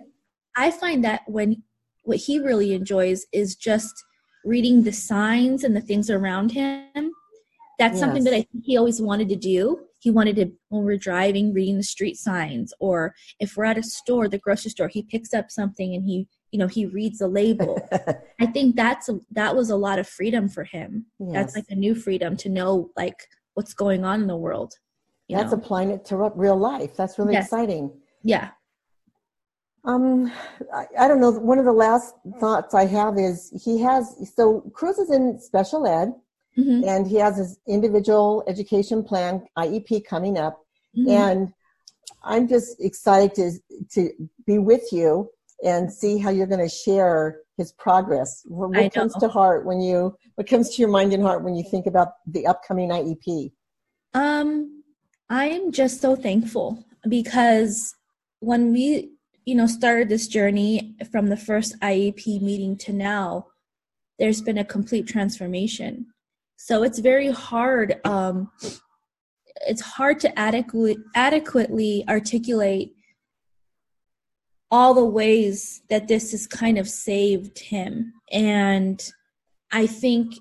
i 0.56 0.70
find 0.70 1.02
that 1.04 1.23
when 1.26 1.61
what 2.04 2.18
he 2.18 2.38
really 2.38 2.73
enjoys 2.73 3.26
is 3.32 3.56
just 3.56 4.04
reading 4.44 4.84
the 4.84 4.92
signs 4.92 5.64
and 5.64 5.75
the 5.75 5.80
things 5.80 6.08
around 6.08 6.52
him 6.52 7.11
that's 7.80 7.94
yes. 7.94 8.00
something 8.00 8.23
that 8.23 8.34
i 8.34 8.42
think 8.42 8.64
he 8.64 8.76
always 8.76 9.02
wanted 9.02 9.28
to 9.28 9.37
do 9.37 9.80
he 10.04 10.11
wanted 10.11 10.37
to 10.37 10.52
when 10.68 10.84
we're 10.84 10.99
driving 10.99 11.54
reading 11.54 11.78
the 11.78 11.82
street 11.82 12.18
signs 12.18 12.75
or 12.78 13.14
if 13.40 13.56
we're 13.56 13.64
at 13.64 13.78
a 13.78 13.82
store 13.82 14.28
the 14.28 14.38
grocery 14.38 14.70
store 14.70 14.87
he 14.87 15.02
picks 15.02 15.32
up 15.32 15.50
something 15.50 15.94
and 15.94 16.04
he 16.04 16.28
you 16.52 16.58
know 16.58 16.66
he 16.66 16.84
reads 16.84 17.18
the 17.18 17.26
label 17.26 17.80
i 18.40 18.44
think 18.44 18.76
that's 18.76 19.08
a, 19.08 19.18
that 19.30 19.56
was 19.56 19.70
a 19.70 19.76
lot 19.76 19.99
of 19.99 20.06
freedom 20.06 20.46
for 20.46 20.62
him 20.62 21.06
yes. 21.18 21.32
that's 21.32 21.56
like 21.56 21.64
a 21.70 21.75
new 21.75 21.94
freedom 21.94 22.37
to 22.37 22.50
know 22.50 22.90
like 22.96 23.26
what's 23.54 23.73
going 23.73 24.04
on 24.04 24.20
in 24.20 24.26
the 24.26 24.37
world 24.37 24.75
that's 25.30 25.52
know? 25.52 25.58
applying 25.58 25.90
it 25.90 26.04
to 26.04 26.16
real 26.37 26.56
life 26.56 26.94
that's 26.94 27.18
really 27.18 27.32
yes. 27.32 27.46
exciting 27.46 27.90
yeah 28.23 28.50
um 29.87 30.30
I, 30.73 30.84
I, 31.00 31.08
don't 31.08 31.20
know 31.20 31.30
one 31.30 31.58
of 31.58 31.64
the 31.64 31.73
last 31.73 32.14
thoughts 32.40 32.75
i 32.75 32.84
have 32.84 33.18
is 33.18 33.50
he 33.64 33.80
has 33.80 34.30
so 34.37 34.61
cruz 34.75 34.99
is 34.99 35.11
in 35.11 35.38
special 35.40 35.87
ed 35.87 36.12
Mm-hmm. 36.58 36.88
And 36.88 37.06
he 37.06 37.16
has 37.16 37.37
his 37.37 37.58
individual 37.66 38.44
education 38.46 39.02
plan, 39.02 39.44
IEP, 39.58 40.04
coming 40.04 40.38
up. 40.38 40.61
Mm-hmm. 40.96 41.11
And 41.11 41.52
I'm 42.23 42.49
just 42.49 42.80
excited 42.80 43.34
to, 43.34 43.52
to 43.92 44.11
be 44.46 44.58
with 44.58 44.92
you 44.92 45.30
and 45.64 45.92
see 45.92 46.18
how 46.18 46.30
you're 46.30 46.46
going 46.46 46.61
to 46.61 46.68
share 46.68 47.40
his 47.56 47.73
progress. 47.73 48.42
What 48.46 48.92
comes 48.92 49.14
to 49.14 49.28
heart 49.28 49.64
when 49.64 49.80
you, 49.80 50.16
what 50.34 50.49
comes 50.49 50.75
to 50.75 50.82
your 50.82 50.90
mind 50.90 51.12
and 51.12 51.23
heart 51.23 51.42
when 51.42 51.54
you 51.54 51.64
think 51.68 51.87
about 51.87 52.12
the 52.26 52.46
upcoming 52.46 52.90
IEP? 52.90 53.52
Um, 54.12 54.82
I'm 55.28 55.73
just 55.73 56.00
so 56.00 56.16
thankful 56.16 56.84
because 57.08 57.94
when 58.40 58.73
we, 58.73 59.12
you 59.44 59.54
know, 59.54 59.66
started 59.66 60.08
this 60.08 60.28
journey 60.28 60.94
from 61.11 61.28
the 61.28 61.37
first 61.37 61.78
IEP 61.80 62.40
meeting 62.40 62.76
to 62.78 62.92
now, 62.92 63.46
there's 64.18 64.40
been 64.40 64.58
a 64.58 64.64
complete 64.64 65.06
transformation. 65.06 66.06
So 66.56 66.82
it's 66.82 66.99
very 66.99 67.30
hard. 67.30 68.00
Um, 68.04 68.50
it's 69.66 69.82
hard 69.82 70.20
to 70.20 70.38
adequately 70.38 70.96
adequately 71.14 72.04
articulate 72.08 72.94
all 74.70 74.94
the 74.94 75.04
ways 75.04 75.82
that 75.88 76.08
this 76.08 76.32
has 76.32 76.46
kind 76.46 76.78
of 76.78 76.88
saved 76.88 77.58
him. 77.58 78.12
And 78.32 79.00
I 79.70 79.87
think 79.87 80.34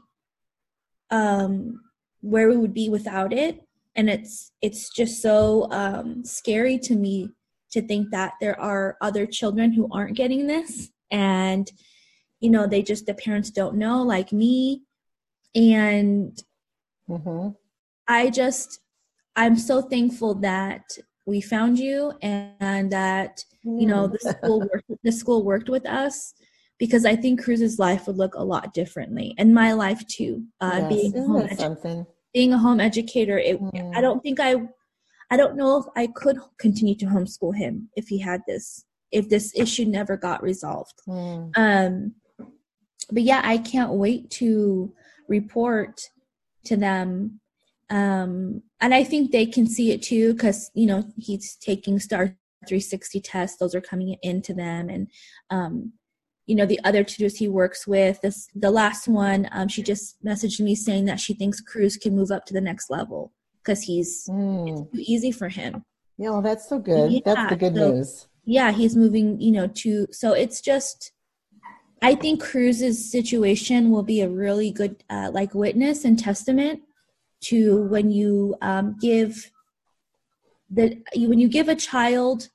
um, 1.12 1.80
where 2.22 2.50
we 2.50 2.58
would 2.58 2.74
be 2.74 2.90
without 2.90 3.32
it. 3.32 3.62
And 3.96 4.10
it's 4.10 4.52
it's 4.62 4.90
just 4.90 5.22
so 5.22 5.68
um, 5.72 6.26
scary 6.26 6.80
to 6.80 6.96
me 6.96 7.30
to 7.72 7.82
think 7.82 8.10
that 8.10 8.34
there 8.42 8.60
are 8.60 8.98
other 9.02 9.26
children 9.28 9.72
who 9.72 9.88
aren't 9.92 10.18
getting 10.18 10.48
this, 10.48 10.90
and 11.12 11.72
you 12.40 12.50
know 12.50 12.66
they 12.66 12.82
just 12.82 13.06
the 13.06 13.14
parents 13.14 13.52
don't 13.52 13.76
know, 13.76 14.02
like 14.02 14.32
me, 14.32 14.82
and 15.56 16.38
mm-hmm. 17.10 17.50
I 18.08 18.30
just, 18.30 18.80
I'm 19.36 19.58
so 19.58 19.82
thankful 19.82 20.36
that 20.36 20.84
we 21.26 21.42
found 21.42 21.80
you 21.80 22.14
and, 22.22 22.52
and 22.60 22.92
that, 22.92 23.44
you 23.64 23.88
know, 23.88 24.08
the 24.08 24.20
mm. 24.20 24.38
school, 24.38 24.60
worked, 24.60 24.92
the 25.04 25.12
school 25.12 25.44
worked 25.44 25.70
with 25.70 25.88
us 25.88 26.34
because 26.80 27.06
I 27.06 27.16
think 27.16 27.44
Cruz's 27.44 27.80
life 27.80 28.08
would 28.08 28.18
look 28.18 28.36
a 28.36 28.44
lot 28.44 28.74
differently 28.74 29.34
and 29.38 29.54
my 29.54 29.74
life 29.74 30.06
too. 30.08 30.44
Uh, 30.60 30.80
yes, 30.82 30.90
being, 30.90 31.18
a 31.18 31.22
home 31.22 31.48
edu- 31.48 32.08
being 32.34 32.54
a 32.54 32.58
home 32.58 32.80
educator, 32.80 33.38
it, 33.38 33.62
mm. 33.62 33.96
I 33.96 34.02
don't 34.02 34.22
think 34.22 34.40
I, 34.40 34.56
I 35.32 35.38
don't 35.38 35.56
know 35.56 35.78
if 35.78 35.86
I 35.96 36.08
could 36.08 36.38
continue 36.60 36.96
to 36.96 37.06
homeschool 37.06 37.56
him 37.56 37.90
if 37.96 38.08
he 38.08 38.20
had 38.20 38.42
this, 38.48 38.86
if 39.12 39.30
this 39.30 39.54
issue 39.56 39.86
never 39.86 40.18
got 40.18 40.44
resolved. 40.44 41.02
Mm. 41.08 41.52
Um, 41.56 42.16
but 43.12 43.24
yeah, 43.24 43.42
I 43.44 43.60
can't 43.60 43.94
wait 43.94 44.30
to 44.32 44.94
report 45.28 46.10
to 46.66 46.78
them. 46.78 47.40
Um, 47.90 48.64
and 48.80 48.94
i 48.94 49.04
think 49.04 49.32
they 49.32 49.46
can 49.46 49.68
see 49.68 49.92
it 49.92 50.02
too 50.02 50.34
because 50.34 50.72
you 50.74 50.88
know 50.88 51.04
he's 51.18 51.58
taking 51.58 52.00
star 52.00 52.36
360 52.68 53.22
tests. 53.22 53.58
Those 53.58 53.76
are 53.76 53.82
coming 53.82 54.18
into 54.22 54.54
them. 54.54 54.90
And 54.90 55.08
um, 55.50 55.94
you 56.46 56.56
know 56.56 56.66
the 56.66 56.80
other 56.84 57.04
tutors 57.04 57.38
he 57.38 57.48
works 57.48 57.88
with 57.88 58.20
this 58.20 58.50
the 58.54 58.70
last 58.70 59.08
one 59.08 59.48
um, 59.54 59.70
she 59.70 59.82
just 59.82 60.22
messaged 60.26 60.60
me 60.60 60.76
saying 60.76 61.06
that 61.06 61.18
she 61.18 61.34
thinks 61.34 61.62
cruz 61.62 61.96
can 61.96 62.14
move 62.14 62.32
up 62.32 62.46
to 62.46 62.54
the 62.54 62.60
next 62.60 62.90
level 62.90 63.32
because 63.64 63.84
he's 63.84 64.28
mm. 64.30 64.92
too 64.92 65.00
easy 65.00 65.32
for 65.32 65.48
him. 65.48 65.86
Yeah 66.18 66.32
well 66.32 66.42
that's 66.42 66.68
so 66.68 66.80
good. 66.80 67.14
Yeah, 67.14 67.22
that's 67.24 67.50
the 67.50 67.56
good 67.56 67.76
so, 67.76 67.92
news. 67.92 68.28
yeah 68.44 68.72
he's 68.72 68.96
moving 68.98 69.40
you 69.40 69.52
know 69.54 69.68
to 69.68 70.08
so 70.12 70.34
it's 70.34 70.60
just 70.60 71.13
I 72.04 72.16
think 72.16 72.44
Cruz's 72.44 73.10
situation 73.10 73.90
will 73.90 74.04
be 74.04 74.20
a 74.20 74.30
really 74.30 74.72
good 74.72 75.02
uh, 75.10 75.32
like 75.34 75.56
witness 75.56 76.04
and 76.04 76.20
testament 76.20 76.82
to 77.46 77.84
when 77.84 78.12
you 78.12 78.58
um, 78.62 78.98
give 79.02 79.52
the 80.70 81.02
when 81.16 81.40
you 81.40 81.48
give 81.48 81.70
a 81.70 81.76
child 81.76 82.50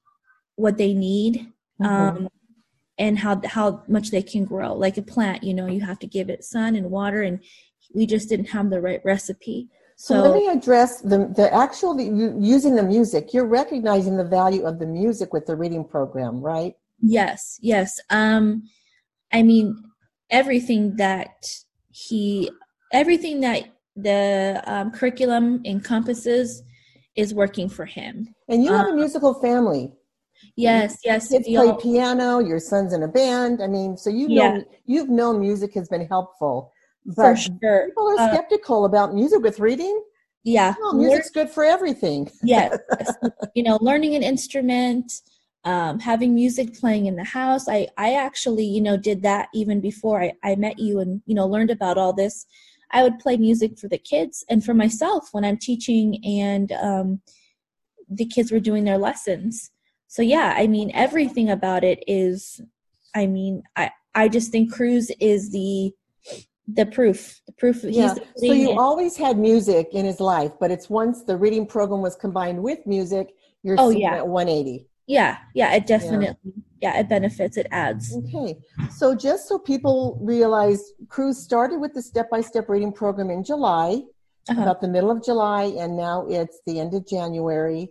what 0.56 0.76
they 0.76 0.92
need 0.92 1.46
mm-hmm. 1.80 1.86
um, 1.86 2.28
and 2.98 3.18
how 3.18 3.40
how 3.46 3.82
much 3.88 4.10
they 4.10 4.22
can 4.22 4.44
grow. 4.44 4.74
Like 4.74 4.98
a 4.98 5.02
plant 5.02 5.42
you 5.42 5.54
know 5.54 5.66
you 5.66 5.80
have 5.80 5.98
to 6.00 6.06
give 6.06 6.28
it 6.28 6.44
sun 6.44 6.76
and 6.76 6.90
water 6.90 7.22
and 7.22 7.40
we 7.94 8.04
just 8.04 8.28
didn't 8.28 8.50
have 8.50 8.68
the 8.68 8.82
right 8.82 9.00
recipe. 9.02 9.68
So, 9.96 10.14
so 10.14 10.28
let 10.28 10.34
me 10.34 10.48
address 10.48 11.00
the 11.00 11.32
the 11.34 11.52
actual 11.54 11.94
the, 11.94 12.04
using 12.38 12.74
the 12.74 12.82
music. 12.82 13.32
You're 13.32 13.46
recognizing 13.46 14.18
the 14.18 14.24
value 14.24 14.66
of 14.66 14.78
the 14.78 14.86
music 14.86 15.32
with 15.32 15.46
the 15.46 15.56
reading 15.56 15.84
program 15.84 16.42
right? 16.42 16.74
Yes 17.00 17.58
yes. 17.62 17.98
Um 18.10 18.68
I 19.32 19.42
mean, 19.42 19.82
everything 20.30 20.96
that 20.96 21.46
he, 21.90 22.50
everything 22.92 23.40
that 23.40 23.64
the 23.96 24.62
um, 24.66 24.90
curriculum 24.90 25.62
encompasses 25.64 26.62
is 27.16 27.34
working 27.34 27.68
for 27.68 27.84
him. 27.84 28.28
And 28.48 28.62
you 28.62 28.72
have 28.72 28.86
um, 28.86 28.94
a 28.94 28.96
musical 28.96 29.34
family. 29.34 29.92
Yes, 30.56 30.98
yes. 31.04 31.28
Kids 31.28 31.48
play 31.48 31.72
piano. 31.80 32.38
Your 32.38 32.60
son's 32.60 32.92
in 32.92 33.02
a 33.02 33.08
band. 33.08 33.60
I 33.62 33.66
mean, 33.66 33.96
so 33.96 34.08
you 34.08 34.28
know, 34.28 34.34
yeah. 34.34 34.60
you've 34.86 35.08
known 35.08 35.40
music 35.40 35.74
has 35.74 35.88
been 35.88 36.06
helpful. 36.06 36.72
But 37.04 37.14
for 37.14 37.36
sure. 37.36 37.86
People 37.86 38.08
are 38.10 38.20
uh, 38.20 38.32
skeptical 38.32 38.82
uh, 38.82 38.86
about 38.86 39.14
music 39.14 39.42
with 39.42 39.58
reading. 39.58 40.02
Yeah, 40.44 40.74
oh, 40.80 40.94
music's 40.94 41.30
good 41.30 41.50
for 41.50 41.64
everything. 41.64 42.30
yes, 42.42 42.78
you 43.54 43.62
know, 43.62 43.78
learning 43.80 44.14
an 44.14 44.22
instrument, 44.22 45.12
um, 45.64 45.98
having 45.98 46.34
music 46.34 46.74
playing 46.74 47.06
in 47.06 47.16
the 47.16 47.24
house. 47.24 47.68
I, 47.68 47.88
I 47.96 48.14
actually, 48.14 48.64
you 48.64 48.80
know, 48.80 48.96
did 48.96 49.22
that 49.22 49.48
even 49.52 49.80
before 49.80 50.22
I, 50.22 50.32
I 50.42 50.54
met 50.56 50.78
you 50.78 51.00
and, 51.00 51.22
you 51.26 51.34
know, 51.34 51.46
learned 51.46 51.70
about 51.70 51.98
all 51.98 52.12
this. 52.12 52.46
I 52.90 53.02
would 53.02 53.18
play 53.18 53.36
music 53.36 53.78
for 53.78 53.88
the 53.88 53.98
kids 53.98 54.44
and 54.48 54.64
for 54.64 54.72
myself 54.72 55.28
when 55.32 55.44
I'm 55.44 55.58
teaching 55.58 56.24
and 56.24 56.72
um, 56.72 57.20
the 58.08 58.24
kids 58.24 58.50
were 58.50 58.60
doing 58.60 58.84
their 58.84 58.98
lessons. 58.98 59.70
So 60.06 60.22
yeah, 60.22 60.54
I 60.56 60.66
mean, 60.66 60.90
everything 60.94 61.50
about 61.50 61.84
it 61.84 62.02
is, 62.06 62.62
I 63.14 63.26
mean, 63.26 63.62
I, 63.76 63.90
I 64.14 64.28
just 64.28 64.50
think 64.50 64.72
Cruz 64.72 65.10
is 65.20 65.50
the, 65.50 65.92
the 66.66 66.86
proof, 66.86 67.42
the 67.46 67.52
proof. 67.52 67.84
Yeah. 67.84 68.14
so 68.14 68.52
you 68.52 68.78
always 68.78 69.16
had 69.16 69.38
music 69.38 69.88
in 69.92 70.06
his 70.06 70.20
life, 70.20 70.52
but 70.58 70.70
it's 70.70 70.88
once 70.88 71.24
the 71.24 71.36
reading 71.36 71.66
program 71.66 72.00
was 72.00 72.16
combined 72.16 72.62
with 72.62 72.86
music, 72.86 73.34
you're 73.62 73.76
oh, 73.78 73.90
yeah. 73.90 74.14
at 74.14 74.26
180 74.26 74.88
yeah 75.08 75.38
yeah 75.54 75.74
it 75.74 75.86
definitely 75.86 76.26
yeah. 76.80 76.92
yeah. 76.92 77.00
it 77.00 77.08
benefits 77.08 77.56
it 77.56 77.66
adds 77.72 78.16
okay 78.16 78.56
so 78.90 79.14
just 79.14 79.48
so 79.48 79.58
people 79.58 80.18
realize 80.22 80.92
cruz 81.08 81.38
started 81.38 81.80
with 81.80 81.92
the 81.94 82.02
step-by-step 82.02 82.68
reading 82.68 82.92
program 82.92 83.30
in 83.30 83.42
july 83.42 84.00
uh-huh. 84.48 84.62
about 84.62 84.80
the 84.80 84.88
middle 84.88 85.10
of 85.10 85.24
july 85.24 85.64
and 85.78 85.96
now 85.96 86.24
it's 86.28 86.60
the 86.66 86.78
end 86.78 86.94
of 86.94 87.06
january 87.06 87.90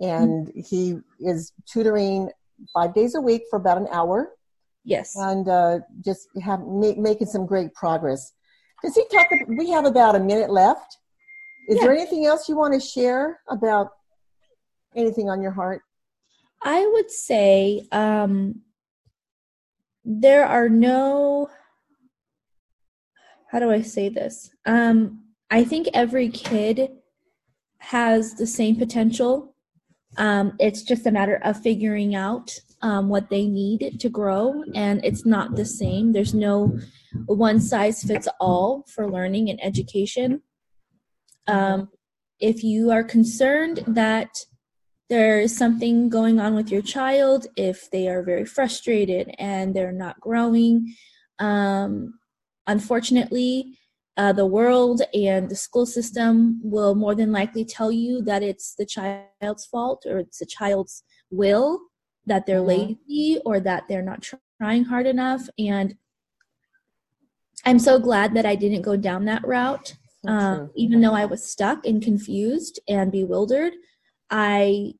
and 0.00 0.48
mm-hmm. 0.48 0.60
he 0.60 0.98
is 1.20 1.52
tutoring 1.66 2.28
five 2.74 2.94
days 2.94 3.14
a 3.14 3.20
week 3.20 3.42
for 3.48 3.58
about 3.58 3.78
an 3.78 3.88
hour 3.90 4.32
yes 4.84 5.16
and 5.16 5.48
uh, 5.48 5.78
just 6.04 6.28
have 6.42 6.60
ma- 6.60 6.98
making 6.98 7.26
some 7.26 7.46
great 7.46 7.72
progress 7.72 8.34
does 8.82 8.94
he 8.94 9.04
talk? 9.08 9.28
We 9.48 9.70
have 9.70 9.84
about 9.84 10.16
a 10.16 10.20
minute 10.20 10.50
left. 10.50 10.98
Is 11.68 11.76
yeah. 11.76 11.82
there 11.82 11.92
anything 11.92 12.26
else 12.26 12.48
you 12.48 12.56
want 12.56 12.74
to 12.74 12.80
share 12.80 13.40
about 13.48 13.90
anything 14.94 15.28
on 15.28 15.42
your 15.42 15.50
heart? 15.50 15.82
I 16.66 16.84
would 16.84 17.12
say 17.12 17.86
um, 17.92 18.62
there 20.04 20.44
are 20.44 20.68
no. 20.68 21.48
How 23.52 23.60
do 23.60 23.70
I 23.70 23.82
say 23.82 24.08
this? 24.08 24.50
Um, 24.66 25.22
I 25.48 25.62
think 25.62 25.86
every 25.94 26.28
kid 26.28 26.90
has 27.78 28.34
the 28.34 28.48
same 28.48 28.74
potential. 28.74 29.54
Um, 30.18 30.56
it's 30.58 30.82
just 30.82 31.06
a 31.06 31.12
matter 31.12 31.36
of 31.44 31.62
figuring 31.62 32.16
out 32.16 32.58
um, 32.82 33.08
what 33.10 33.30
they 33.30 33.46
need 33.46 34.00
to 34.00 34.08
grow, 34.08 34.64
and 34.74 35.04
it's 35.04 35.24
not 35.24 35.54
the 35.54 35.64
same. 35.64 36.12
There's 36.12 36.34
no 36.34 36.76
one 37.26 37.60
size 37.60 38.02
fits 38.02 38.26
all 38.40 38.84
for 38.88 39.08
learning 39.08 39.50
and 39.50 39.62
education. 39.62 40.42
Um, 41.46 41.90
if 42.40 42.64
you 42.64 42.90
are 42.90 43.04
concerned 43.04 43.84
that 43.86 44.30
there 45.08 45.40
is 45.40 45.56
something 45.56 46.08
going 46.08 46.40
on 46.40 46.54
with 46.54 46.70
your 46.70 46.82
child, 46.82 47.46
if 47.56 47.90
they 47.90 48.08
are 48.08 48.22
very 48.22 48.44
frustrated 48.44 49.34
and 49.38 49.74
they're 49.74 49.92
not 49.92 50.20
growing, 50.20 50.94
um, 51.38 52.18
unfortunately, 52.66 53.78
uh, 54.16 54.32
the 54.32 54.46
world 54.46 55.02
and 55.12 55.48
the 55.48 55.56
school 55.56 55.86
system 55.86 56.58
will 56.62 56.94
more 56.94 57.14
than 57.14 57.32
likely 57.32 57.64
tell 57.64 57.92
you 57.92 58.22
that 58.22 58.42
it's 58.42 58.74
the 58.74 58.86
child's 58.86 59.66
fault 59.66 60.04
or 60.06 60.18
it's 60.18 60.38
the 60.38 60.46
child's 60.46 61.04
will 61.30 61.80
that 62.24 62.46
they're 62.46 62.60
mm-hmm. 62.60 62.94
lazy 63.08 63.40
or 63.44 63.60
that 63.60 63.84
they're 63.88 64.02
not 64.02 64.26
trying 64.58 64.84
hard 64.84 65.06
enough. 65.06 65.48
And 65.58 65.94
I'm 67.64 67.78
so 67.78 67.98
glad 67.98 68.34
that 68.34 68.46
I 68.46 68.54
didn't 68.54 68.82
go 68.82 68.96
down 68.96 69.26
that 69.26 69.46
route. 69.46 69.94
Um, 70.26 70.70
even 70.74 71.00
though 71.00 71.14
I 71.14 71.24
was 71.24 71.48
stuck 71.48 71.86
and 71.86 72.02
confused 72.02 72.80
and 72.88 73.12
bewildered, 73.12 73.74
I 74.30 74.94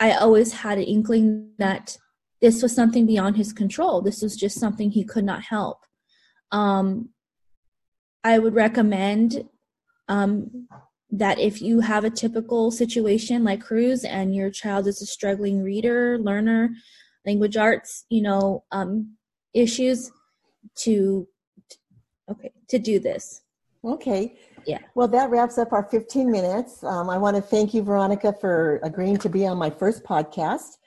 I 0.00 0.12
always 0.12 0.52
had 0.52 0.78
an 0.78 0.84
inkling 0.84 1.50
that 1.58 1.96
this 2.40 2.62
was 2.62 2.74
something 2.74 3.06
beyond 3.06 3.36
his 3.36 3.52
control. 3.52 4.02
This 4.02 4.20
was 4.20 4.36
just 4.36 4.58
something 4.58 4.90
he 4.90 5.04
could 5.04 5.24
not 5.24 5.42
help. 5.42 5.86
Um, 6.50 7.10
I 8.24 8.38
would 8.38 8.54
recommend 8.54 9.48
um, 10.08 10.68
that 11.10 11.38
if 11.38 11.62
you 11.62 11.80
have 11.80 12.04
a 12.04 12.10
typical 12.10 12.70
situation 12.70 13.44
like 13.44 13.60
Cruz 13.60 14.04
and 14.04 14.34
your 14.34 14.50
child 14.50 14.86
is 14.86 15.00
a 15.02 15.06
struggling 15.06 15.62
reader, 15.62 16.18
learner, 16.18 16.70
language 17.24 17.56
arts, 17.56 18.04
you 18.08 18.22
know, 18.22 18.64
um, 18.72 19.16
issues, 19.54 20.10
to 20.76 21.28
okay 22.30 22.52
to 22.68 22.78
do 22.78 22.98
this. 22.98 23.42
Okay. 23.84 24.36
Yeah. 24.66 24.78
Well, 24.94 25.08
that 25.08 25.30
wraps 25.30 25.56
up 25.58 25.72
our 25.72 25.82
15 25.84 26.30
minutes. 26.30 26.84
Um, 26.84 27.10
I 27.10 27.18
want 27.18 27.34
to 27.36 27.42
thank 27.42 27.74
you, 27.74 27.82
Veronica, 27.82 28.32
for 28.40 28.78
agreeing 28.82 29.18
to 29.18 29.28
be 29.28 29.46
on 29.46 29.58
my 29.58 29.68
first 29.70 30.02
podcast. 30.04 30.78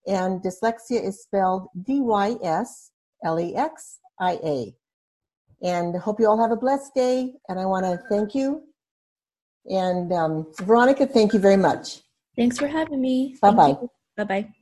And 0.05 0.43
dyslexia 0.43 1.01
is 1.05 1.23
spelled 1.23 1.69
D 1.85 2.01
Y 2.01 2.35
S 2.43 2.91
L 3.25 3.39
E 3.39 3.55
X 3.55 4.01
I 4.19 4.33
A. 4.45 4.75
And 5.63 5.97
hope 5.97 6.19
you 6.19 6.27
all 6.27 6.41
have 6.41 6.51
a 6.51 6.57
blessed 6.57 6.93
day. 6.95 7.35
And 7.49 7.61
I 7.61 7.67
want 7.67 7.85
to 7.85 8.01
thank 8.09 8.35
you 8.35 8.65
and 9.67 10.13
um, 10.13 10.47
Veronica, 10.61 11.07
thank 11.07 11.33
you 11.33 11.39
very 11.39 11.57
much. 11.57 12.01
Thanks 12.37 12.59
for 12.59 12.67
having 12.67 13.01
me. 13.01 13.37
Bye 13.41 13.51
bye. 13.53 13.77
Bye 14.17 14.25
bye. 14.25 14.55